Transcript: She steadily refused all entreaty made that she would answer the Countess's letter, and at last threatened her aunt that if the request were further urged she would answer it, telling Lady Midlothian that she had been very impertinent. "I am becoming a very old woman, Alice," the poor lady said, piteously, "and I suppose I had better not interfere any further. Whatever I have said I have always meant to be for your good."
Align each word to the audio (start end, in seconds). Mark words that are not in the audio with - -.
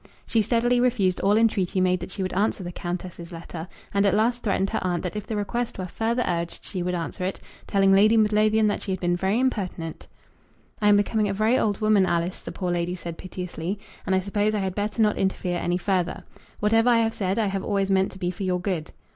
She 0.25 0.41
steadily 0.41 0.79
refused 0.79 1.19
all 1.21 1.37
entreaty 1.37 1.79
made 1.79 1.99
that 1.99 2.09
she 2.09 2.23
would 2.23 2.33
answer 2.33 2.63
the 2.63 2.71
Countess's 2.71 3.31
letter, 3.31 3.67
and 3.93 4.03
at 4.03 4.15
last 4.15 4.41
threatened 4.41 4.71
her 4.71 4.79
aunt 4.83 5.03
that 5.03 5.15
if 5.15 5.27
the 5.27 5.35
request 5.35 5.77
were 5.77 5.85
further 5.85 6.23
urged 6.25 6.65
she 6.65 6.81
would 6.81 6.95
answer 6.95 7.23
it, 7.23 7.39
telling 7.67 7.93
Lady 7.93 8.17
Midlothian 8.17 8.65
that 8.65 8.81
she 8.81 8.89
had 8.91 8.99
been 8.99 9.15
very 9.15 9.39
impertinent. 9.39 10.07
"I 10.81 10.87
am 10.89 10.97
becoming 10.97 11.29
a 11.29 11.35
very 11.35 11.55
old 11.59 11.81
woman, 11.81 12.07
Alice," 12.07 12.39
the 12.41 12.51
poor 12.51 12.71
lady 12.71 12.95
said, 12.95 13.19
piteously, 13.19 13.77
"and 14.03 14.15
I 14.15 14.21
suppose 14.21 14.55
I 14.55 14.59
had 14.61 14.73
better 14.73 15.03
not 15.03 15.19
interfere 15.19 15.59
any 15.59 15.77
further. 15.77 16.23
Whatever 16.61 16.89
I 16.89 16.97
have 16.97 17.13
said 17.13 17.37
I 17.37 17.45
have 17.45 17.63
always 17.63 17.91
meant 17.91 18.11
to 18.13 18.17
be 18.17 18.31
for 18.31 18.41
your 18.41 18.59
good." 18.59 18.93